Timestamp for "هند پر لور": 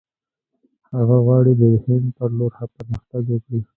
1.83-2.51